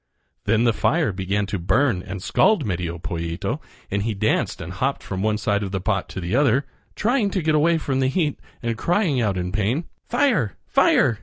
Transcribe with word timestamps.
Then 0.45 0.63
the 0.63 0.73
fire 0.73 1.11
began 1.11 1.45
to 1.45 1.59
burn 1.59 2.01
and 2.01 2.23
scald 2.23 2.65
Medio 2.65 2.97
Pollito, 2.97 3.61
and 3.91 4.01
he 4.01 4.15
danced 4.15 4.59
and 4.59 4.73
hopped 4.73 5.03
from 5.03 5.21
one 5.21 5.37
side 5.37 5.61
of 5.61 5.71
the 5.71 5.79
pot 5.79 6.09
to 6.09 6.19
the 6.19 6.35
other, 6.35 6.65
trying 6.95 7.29
to 7.29 7.41
get 7.43 7.53
away 7.53 7.77
from 7.77 7.99
the 7.99 8.07
heat 8.07 8.39
and 8.63 8.75
crying 8.79 9.21
out 9.21 9.37
in 9.37 9.51
pain: 9.51 9.83
"Fire! 10.09 10.57
fire! 10.65 11.19